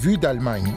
[0.00, 0.74] Vue d'Allemagne.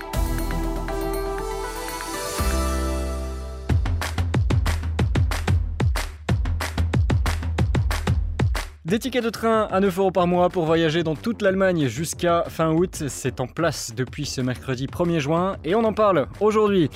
[8.85, 12.43] Des tickets de train à 9 euros par mois pour voyager dans toute l'Allemagne jusqu'à
[12.47, 13.05] fin août.
[13.07, 16.91] C'est en place depuis ce mercredi 1er juin et on en parle aujourd'hui.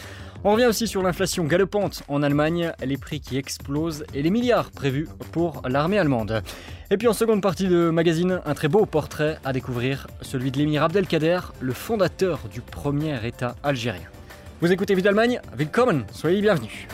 [0.47, 4.69] On revient aussi sur l'inflation galopante en Allemagne, les prix qui explosent et les milliards
[4.69, 6.43] prévus pour l'armée allemande.
[6.91, 10.59] Et puis en seconde partie de magazine, un très beau portrait à découvrir, celui de
[10.59, 14.07] l'émir Abdelkader, le fondateur du premier État algérien.
[14.61, 16.85] Vous écoutez Vie d'Allemagne, willkommen, soyez bienvenus.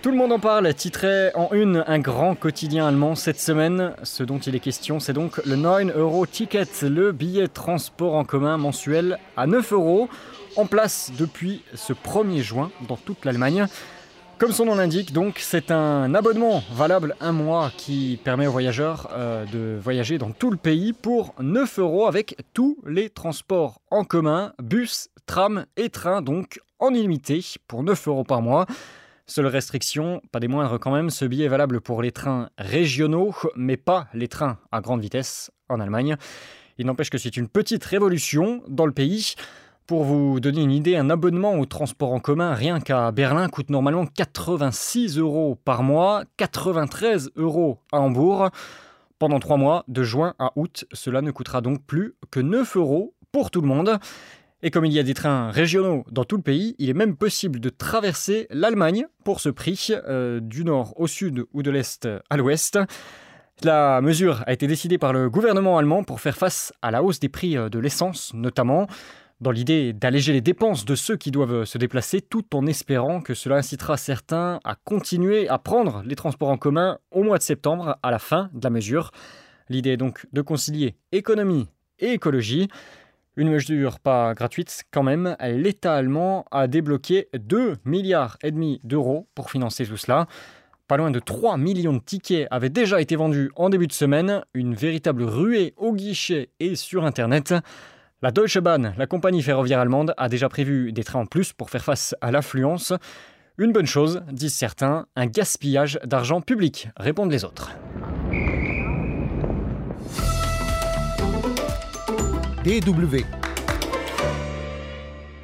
[0.00, 3.94] Tout le monde en parle, titré en une un grand quotidien allemand cette semaine.
[4.04, 8.24] Ce dont il est question, c'est donc le 9 euro ticket, le billet transport en
[8.24, 10.08] commun mensuel à 9 euros,
[10.54, 13.66] en place depuis ce 1er juin dans toute l'Allemagne.
[14.38, 19.08] Comme son nom l'indique, donc, c'est un abonnement valable un mois qui permet aux voyageurs
[19.12, 24.04] euh, de voyager dans tout le pays pour 9 euros avec tous les transports en
[24.04, 28.66] commun, bus, tram et train, donc en illimité pour 9 euros par mois.
[29.30, 33.34] Seule restriction, pas des moindres quand même, ce billet est valable pour les trains régionaux,
[33.56, 36.16] mais pas les trains à grande vitesse en Allemagne.
[36.78, 39.34] Il n'empêche que c'est une petite révolution dans le pays.
[39.86, 43.68] Pour vous donner une idée, un abonnement au transport en commun rien qu'à Berlin coûte
[43.68, 48.48] normalement 86 euros par mois, 93 euros à Hambourg.
[49.18, 53.14] Pendant trois mois, de juin à août, cela ne coûtera donc plus que 9 euros
[53.30, 53.98] pour tout le monde.
[54.62, 57.16] Et comme il y a des trains régionaux dans tout le pays, il est même
[57.16, 62.08] possible de traverser l'Allemagne pour ce prix, euh, du nord au sud ou de l'est
[62.28, 62.78] à l'ouest.
[63.62, 67.20] La mesure a été décidée par le gouvernement allemand pour faire face à la hausse
[67.20, 68.88] des prix euh, de l'essence notamment
[69.40, 73.34] dans l'idée d'alléger les dépenses de ceux qui doivent se déplacer, tout en espérant que
[73.34, 77.96] cela incitera certains à continuer à prendre les transports en commun au mois de septembre,
[78.02, 79.12] à la fin de la mesure.
[79.68, 81.68] L'idée est donc de concilier économie
[82.00, 82.68] et écologie.
[83.38, 89.28] Une mesure pas gratuite quand même, l'État allemand a débloqué 2 milliards et demi d'euros
[89.36, 90.26] pour financer tout cela.
[90.88, 94.42] Pas loin de 3 millions de tickets avaient déjà été vendus en début de semaine,
[94.54, 97.54] une véritable ruée au guichet et sur Internet.
[98.22, 101.70] La Deutsche Bahn, la compagnie ferroviaire allemande, a déjà prévu des trains en plus pour
[101.70, 102.92] faire face à l'affluence.
[103.56, 107.70] Une bonne chose, disent certains, un gaspillage d'argent public, répondent les autres.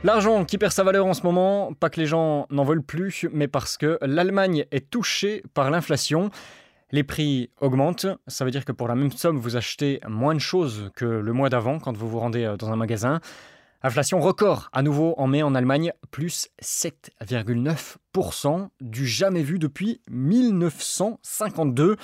[0.02, 3.26] L'argent qui perd sa valeur en ce moment, pas que les gens n'en veulent plus,
[3.32, 6.28] mais parce que l'Allemagne est touchée par l'inflation.
[6.92, 10.38] Les prix augmentent, ça veut dire que pour la même somme, vous achetez moins de
[10.38, 13.20] choses que le mois d'avant quand vous vous rendez euh, dans un magasin.
[13.82, 21.96] Inflation record à nouveau en mai en Allemagne, plus 7,9%, du jamais vu depuis 1952.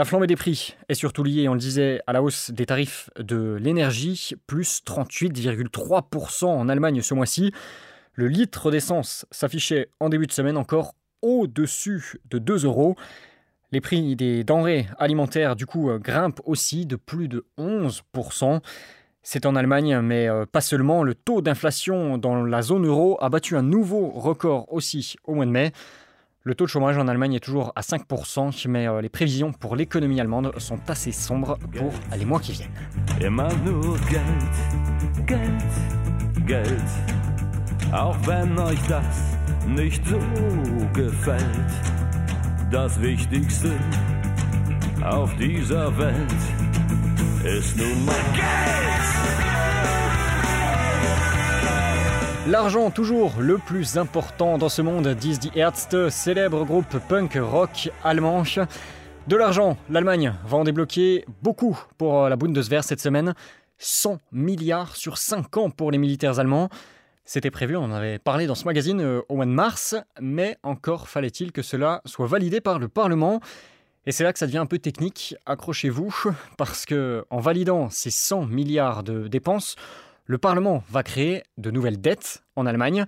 [0.00, 3.10] La flambée des prix est surtout liée, on le disait, à la hausse des tarifs
[3.18, 7.52] de l'énergie, plus 38,3% en Allemagne ce mois-ci.
[8.14, 12.96] Le litre d'essence s'affichait en début de semaine encore au-dessus de 2 euros.
[13.72, 18.62] Les prix des denrées alimentaires, du coup, grimpent aussi de plus de 11%.
[19.22, 21.02] C'est en Allemagne, mais euh, pas seulement.
[21.02, 25.44] Le taux d'inflation dans la zone euro a battu un nouveau record aussi au mois
[25.44, 25.72] de mai.
[26.42, 29.76] Le taux de chômage en Allemagne est toujours à 5%, mais euh, les prévisions pour
[29.76, 32.70] l'économie allemande sont assez sombres pour les mois qui viennent.
[37.92, 39.36] Auch wenn euch das
[39.66, 40.04] nicht
[40.94, 41.70] gefällt.
[42.70, 43.72] das Wichtigste
[45.02, 46.34] auf dieser Welt
[47.44, 49.19] ist nun mal Geld.
[52.46, 57.90] L'argent toujours le plus important dans ce monde, disent Die Ärzte, célèbre groupe punk rock
[58.02, 58.44] allemand.
[59.28, 63.34] De l'argent, l'Allemagne va en débloquer beaucoup pour la Bundeswehr cette semaine.
[63.78, 66.70] 100 milliards sur 5 ans pour les militaires allemands.
[67.24, 70.56] C'était prévu, on en avait parlé dans ce magazine euh, au mois de mars, mais
[70.62, 73.40] encore fallait-il que cela soit validé par le Parlement.
[74.06, 76.12] Et c'est là que ça devient un peu technique, accrochez-vous,
[76.56, 79.76] parce que en validant ces 100 milliards de dépenses,
[80.30, 83.04] le Parlement va créer de nouvelles dettes en Allemagne.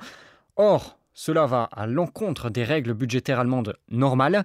[0.56, 4.44] Or, cela va à l'encontre des règles budgétaires allemandes normales,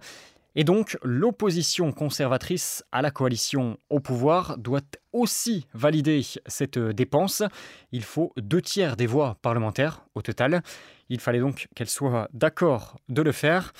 [0.60, 4.82] et donc, l'opposition conservatrice à la coalition au pouvoir doit
[5.14, 7.44] aussi valider cette dépense.
[7.92, 10.64] Il faut deux tiers des voix parlementaires au total.
[11.10, 13.72] Il fallait donc qu'elle soit d'accord de le faire.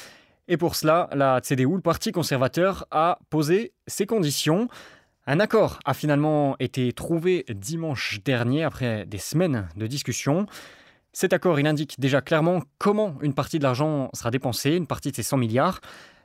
[0.48, 4.68] Et pour cela, la CDU, le Parti conservateur, a posé ses conditions.
[5.29, 10.45] Un accord a finalement été trouvé dimanche dernier après des semaines de discussion.
[11.12, 15.12] Cet accord, il indique déjà clairement comment une partie de l'argent sera dépensée, une partie
[15.12, 15.81] de ces 100 milliards.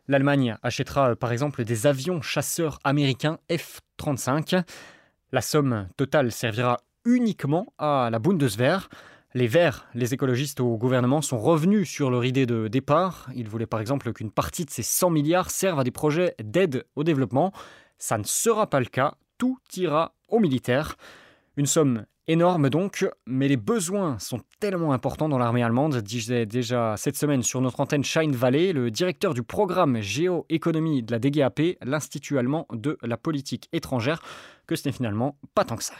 [0.06, 4.62] L'Allemagne achètera par exemple des avions chasseurs américains F-35.
[5.32, 8.88] La somme totale servira uniquement à la Bundeswehr.
[9.34, 13.28] Les Verts, les écologistes au gouvernement, sont revenus sur leur idée de départ.
[13.34, 16.84] Ils voulaient par exemple qu'une partie de ces 100 milliards serve à des projets d'aide
[16.94, 17.52] au développement.
[18.02, 19.14] Ça ne sera pas le cas.
[19.38, 20.96] Tout ira aux militaires.
[21.56, 26.96] Une somme énorme donc, mais les besoins sont tellement importants dans l'armée allemande, disait déjà
[26.96, 31.78] cette semaine sur notre antenne Shine Valley, le directeur du programme géoéconomie de la DGAP,
[31.84, 34.20] l'Institut allemand de la politique étrangère,
[34.66, 35.94] que ce n'est finalement pas tant que ça.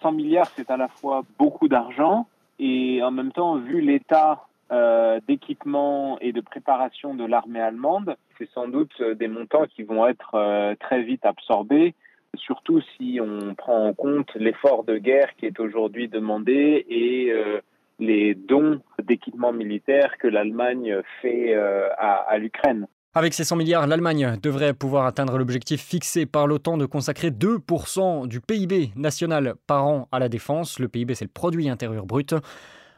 [0.00, 2.26] 100 milliards, c'est à la fois beaucoup d'argent
[2.58, 8.48] et en même temps, vu l'état euh, d'équipement et de préparation de l'armée allemande, c'est
[8.50, 11.94] sans doute des montants qui vont être euh, très vite absorbés
[12.36, 17.60] surtout si on prend en compte l'effort de guerre qui est aujourd'hui demandé et euh,
[17.98, 22.86] les dons d'équipements militaires que l'Allemagne fait euh, à, l'Ukraine.
[23.14, 28.26] Avec ces 100 milliards, l'Allemagne devrait pouvoir atteindre l'objectif fixé par l'OTAN de consacrer 2%
[28.26, 30.80] du PIB national par an à la défense.
[30.80, 32.34] Le PIB, c'est le produit intérieur brut,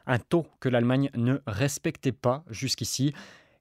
[0.07, 3.15] un taux que l'Allemagne ne respectait pas jusqu'ici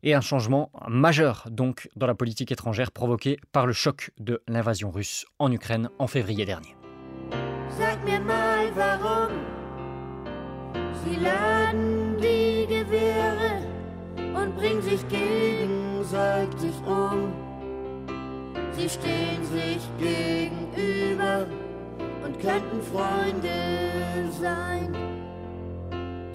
[0.04, 4.92] et un changement majeur donc dans la politique étrangère provoqué par le choc de l'invasion
[4.92, 6.76] russe en Ukraine en février dernier.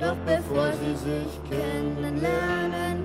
[0.00, 3.04] Doch bevor sie sich kennenlernen,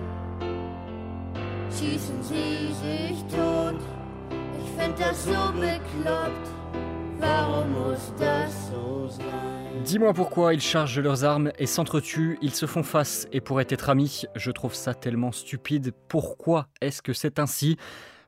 [1.69, 3.75] schießen sie sich tot.
[4.59, 6.47] Ich find das so bekloppt.
[7.19, 9.83] Warum muss das so sein?
[9.83, 13.89] Dis-moi pourquoi ils chargent leurs armes et s'entretuent, ils se font face et pourraient être
[13.89, 14.23] amis.
[14.35, 15.93] Je trouve ça tellement stupide.
[16.07, 17.77] Pourquoi est-ce que c'est ainsi?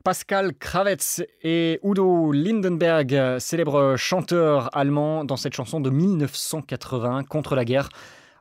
[0.04, 7.64] Pascal Kravetz et Udo Lindenberg, célèbres chanteurs allemands, dans cette chanson de 1980 contre la
[7.64, 7.88] guerre,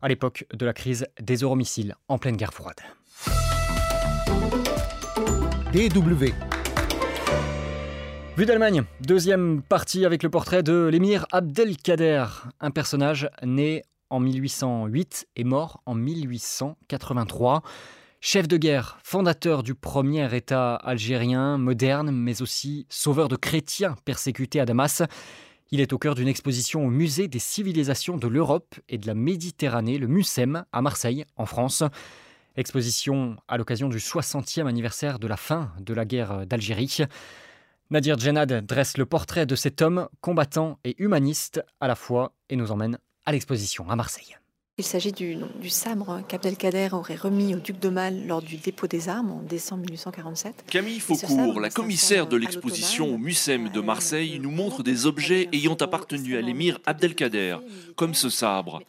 [0.02, 2.80] à l'époque de la crise des euromissiles en pleine guerre froide.
[5.74, 6.34] DW.
[8.38, 12.26] Vue d'Allemagne, deuxième partie avec le portrait de l'émir Abdelkader,
[12.60, 17.64] un personnage né en 1808 et mort en 1883.
[18.22, 24.60] Chef de guerre, fondateur du premier État algérien moderne, mais aussi sauveur de chrétiens persécutés
[24.60, 25.04] à Damas,
[25.72, 29.14] il est au cœur d'une exposition au musée des civilisations de l'Europe et de la
[29.14, 31.84] Méditerranée, le MUSEM, à Marseille, en France.
[32.56, 37.00] Exposition à l'occasion du 60e anniversaire de la fin de la guerre d'Algérie.
[37.90, 42.56] Nadir Djenad dresse le portrait de cet homme combattant et humaniste à la fois et
[42.56, 44.38] nous emmène à l'exposition à Marseille.
[44.80, 48.86] Il s'agit du, du, sabre qu'Abdelkader aurait remis au duc de Mal lors du dépôt
[48.86, 50.66] des armes en décembre 1847.
[50.70, 55.74] Camille Faucourt, la commissaire de l'exposition au Mucem de Marseille, nous montre des objets ayant
[55.74, 57.58] appartenu à l'émir Abdelkader,
[57.96, 58.84] comme ce sabre.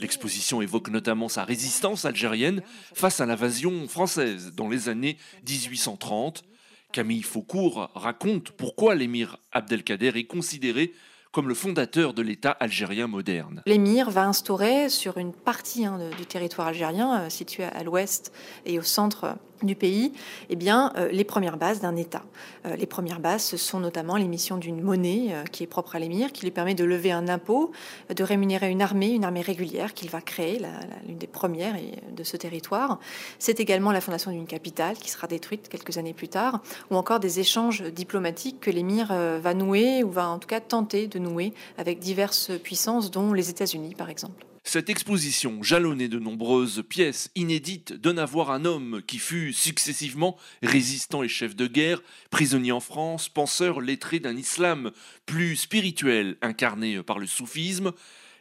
[0.00, 2.60] L'exposition évoque notamment sa résistance algérienne
[2.92, 5.18] face à l'invasion française dans les années
[5.48, 6.42] 1830.
[6.90, 10.92] Camille Faucourt raconte pourquoi l'émir Abdelkader est considéré
[11.32, 13.62] comme le fondateur de l'État algérien moderne.
[13.66, 18.32] L'émir va instaurer sur une partie hein, du territoire algérien, euh, situé à l'ouest
[18.64, 20.12] et au centre du pays,
[20.50, 22.22] eh bien, euh, les premières bases d'un État.
[22.66, 25.98] Euh, les premières bases, ce sont notamment l'émission d'une monnaie euh, qui est propre à
[25.98, 27.72] l'émir, qui lui permet de lever un impôt,
[28.14, 30.60] de rémunérer une armée, une armée régulière qu'il va créer,
[31.06, 31.76] l'une des premières
[32.14, 32.98] de ce territoire.
[33.38, 37.20] C'est également la fondation d'une capitale qui sera détruite quelques années plus tard, ou encore
[37.20, 41.52] des échanges diplomatiques que l'émir va nouer, ou va en tout cas tenter de nouer
[41.76, 44.44] avec diverses puissances, dont les États-Unis par exemple.
[44.70, 50.36] Cette exposition, jalonnée de nombreuses pièces inédites, donne à voir un homme qui fut successivement
[50.62, 54.90] résistant et chef de guerre, prisonnier en France, penseur lettré d'un islam
[55.24, 57.92] plus spirituel incarné par le soufisme.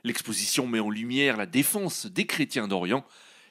[0.03, 3.05] L'exposition met en lumière la défense des chrétiens d'Orient.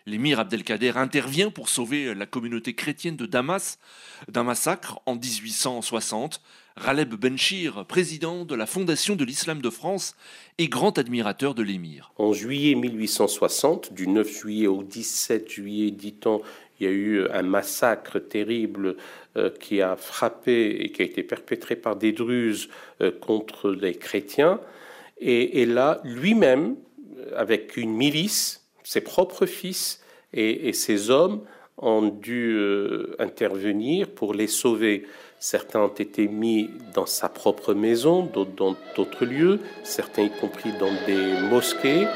[0.04, 3.78] L'émir Abdelkader intervient pour sauver la communauté chrétienne de Damas
[4.28, 6.42] d'un massacre en 1860.
[6.76, 10.14] Raleb Benchir, président de la Fondation de l'Islam de France,
[10.58, 12.12] est grand admirateur de l'émir.
[12.18, 16.42] En juillet 1860, du 9 juillet au 17 juillet, dit-on,
[16.78, 18.96] il y a eu un massacre terrible
[19.38, 22.68] euh, qui a frappé et qui a été perpétré par des druzes
[23.00, 24.60] euh, contre les chrétiens.
[25.18, 26.76] Et, là, lui-même,
[27.34, 30.02] avec une milice, ses propres fils
[30.34, 31.40] et, ses hommes,
[31.78, 35.06] ont dû euh, intervenir pour les sauver.
[35.38, 40.72] Certains ont été mis dans sa propre maison, d'autres dans d'autres lieux, certains y compris
[40.78, 42.06] dans des mosquées.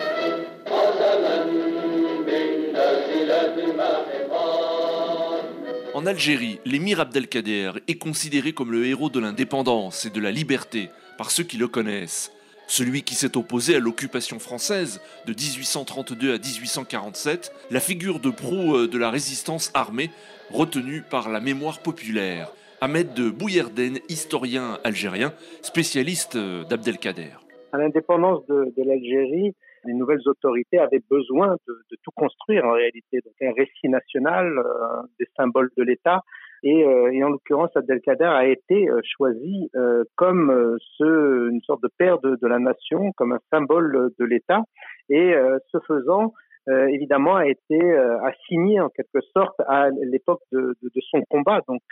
[5.93, 10.89] En Algérie, l'émir Abdelkader est considéré comme le héros de l'indépendance et de la liberté
[11.19, 12.33] par ceux qui le connaissent.
[12.69, 18.87] Celui qui s'est opposé à l'occupation française de 1832 à 1847, la figure de proue
[18.87, 20.11] de la résistance armée
[20.51, 22.51] retenue par la mémoire populaire.
[22.83, 27.37] Ahmed de Bouyerden, historien algérien, spécialiste euh, d'Abdelkader.
[27.73, 33.19] À l'indépendance de, l'Algérie, les nouvelles autorités avaient besoin de, tout construire en réalité.
[33.23, 36.23] Donc un récit national, euh, des symboles de l'État,
[36.65, 39.71] euh, et, en l'occurrence, Abdelkader a été choisi
[40.17, 44.63] comme une sorte de père de, la nation, comme un symbole de l'État.
[45.11, 45.35] Et
[45.73, 46.35] ce faisant,
[46.91, 47.79] évidemment, a été
[48.25, 50.77] assigné en quelque sorte à l'époque de,
[51.11, 51.83] son combat, donc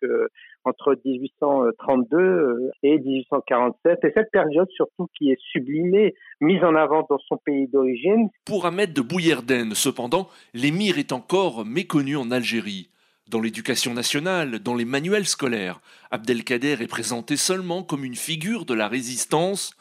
[0.64, 3.98] entre 1832 et 1847.
[4.04, 8.28] Et cette période surtout qui est sublimée, mise en avant dans son pays d'origine.
[8.44, 12.90] Pour Ahmed de Bouyerden, cependant, l'émir est encore méconnu en Algérie.
[13.28, 15.80] Dans l'éducation nationale, dans les manuels scolaires,
[16.10, 19.74] Abdelkader est présenté seulement comme une figure de la résistance.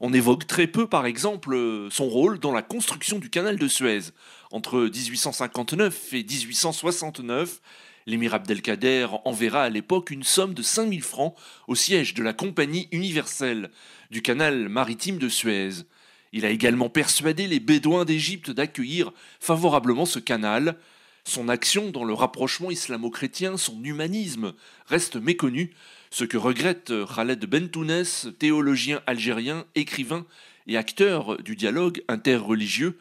[0.00, 1.56] On évoque très peu, par exemple,
[1.90, 4.10] son rôle dans la construction du canal de Suez.
[4.50, 7.60] Entre 1859 et 1869,
[8.06, 11.34] l'émir Abdelkader enverra à l'époque une somme de 5000 francs
[11.66, 13.70] au siège de la Compagnie universelle
[14.10, 15.84] du canal maritime de Suez.
[16.32, 20.76] Il a également persuadé les Bédouins d'Égypte d'accueillir favorablement ce canal.
[21.24, 24.54] Son action dans le rapprochement islamo-chrétien, son humanisme,
[24.86, 25.74] reste méconnu,
[26.10, 30.24] ce que regrette Khaled Bentounès, théologien algérien, écrivain
[30.66, 32.96] et acteur du dialogue interreligieux,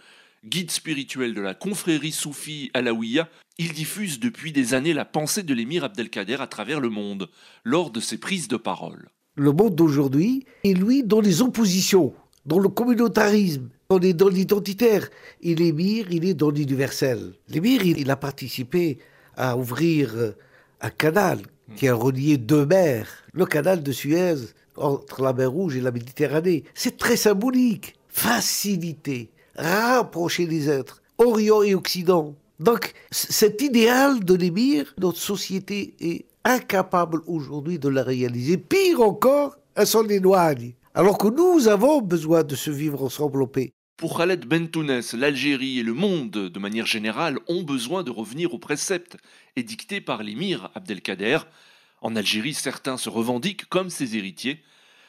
[0.48, 5.54] guide spirituel de la confrérie soufie alaouia, il diffuse depuis des années la pensée de
[5.54, 7.30] l'émir Abdelkader à travers le monde,
[7.64, 9.10] lors de ses prises de parole.
[9.36, 12.14] Le monde d'aujourd'hui est, lui, dans les oppositions,
[12.46, 15.10] dans le communautarisme, on est dans l'identitaire.
[15.42, 17.34] Et l'émir, il est dans l'universel.
[17.48, 19.00] L'émir, il, a participé
[19.36, 20.32] à ouvrir euh,
[20.82, 21.40] un canal
[21.76, 23.24] qui a relié deux mers.
[23.34, 24.36] Le canal de Suez
[24.76, 26.64] entre la mer Rouge et la Méditerranée.
[26.74, 27.96] C'est très symbolique.
[28.10, 32.36] Faciliter, rapprocher les êtres, Orient et Occident.
[32.60, 38.58] Donc, cet idéal de l'émir, notre société est incapable aujourd'hui de la réaliser.
[38.58, 40.74] Pire encore, elle s'en éloigne.
[40.94, 43.72] Alors que nous avons besoin de se vivre ensemble en paix.
[43.98, 48.60] Pour Khaled Bentounès, l'Algérie et le monde, de manière générale, ont besoin de revenir aux
[48.60, 49.18] préceptes
[49.56, 51.40] édictés par l'émir Abdelkader.
[52.02, 54.62] En Algérie, certains se revendiquent comme ses héritiers.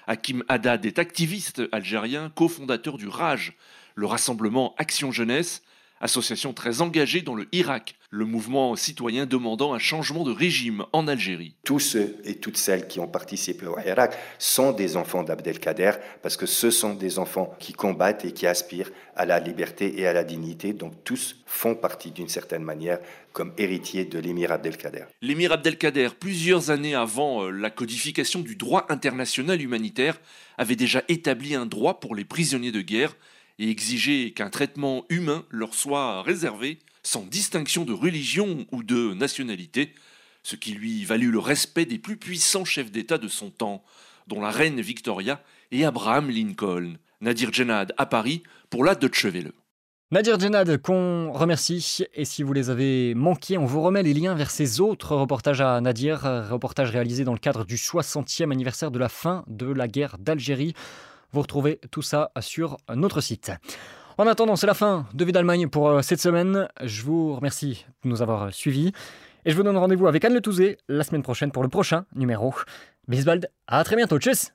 [0.07, 3.52] Hakim Haddad est activiste algérien, cofondateur du RAJ,
[3.99, 5.61] le rassemblement Action Jeunesse,
[6.00, 11.09] association très engagée dans le Irak, le mouvement citoyen demandant un changement de régime en
[11.09, 11.57] Algérie.
[11.64, 15.90] Tous ceux et toutes celles qui ont participé au Irak sont des enfants d'Abdelkader
[16.23, 20.07] parce que ce sont des enfants qui combattent et qui aspirent à la liberté et
[20.07, 20.73] à la dignité.
[20.73, 23.00] Donc tous font partie d'une certaine manière
[23.33, 25.07] comme héritiers de l'émir Abdelkader.
[25.23, 30.21] L'émir Abdelkader, plusieurs années avant euh, la codification du droit international humanitaire,
[30.57, 33.17] avait déjà établi un droit pour les prisonniers de guerre
[33.59, 39.95] et exiger qu'un traitement humain leur soit réservé sans distinction de religion ou de nationalité,
[40.43, 43.83] ce qui lui valut le respect des plus puissants chefs d'État de son temps,
[44.27, 46.97] dont la reine Victoria et Abraham Lincoln.
[47.21, 49.50] Nadir Djenad à Paris pour la Deutsche Welle.
[50.11, 52.05] Nadir Djenad, qu'on remercie.
[52.15, 55.61] Et si vous les avez manqués, on vous remet les liens vers ces autres reportages
[55.61, 59.88] à Nadir, reportages réalisés dans le cadre du 60e anniversaire de la fin de la
[59.88, 60.75] guerre d'Algérie.
[61.33, 63.53] Vous retrouvez tout ça sur notre site.
[64.17, 66.69] En attendant, c'est la fin de Vie d'Allemagne pour euh, cette semaine.
[66.83, 68.93] Je vous remercie de nous avoir suivis.
[69.45, 72.05] Et je vous donne rendez-vous avec Anne Le Touzé la semaine prochaine pour le prochain
[72.15, 72.53] numéro.
[73.07, 74.19] Bisbald, à très bientôt.
[74.19, 74.53] Tchuss